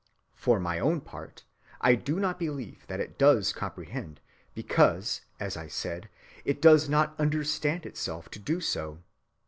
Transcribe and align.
For 0.33 0.59
my 0.59 0.79
own 0.79 1.01
part, 1.01 1.43
I 1.79 1.93
do 1.93 2.19
not 2.19 2.39
believe 2.39 2.87
that 2.87 2.99
it 2.99 3.19
does 3.19 3.53
comprehend, 3.53 4.19
because, 4.55 5.21
as 5.39 5.55
I 5.55 5.67
said, 5.67 6.09
it 6.43 6.59
does 6.59 6.89
not 6.89 7.13
understand 7.19 7.85
itself 7.85 8.27
to 8.29 8.39
do 8.39 8.61
so. 8.61 9.03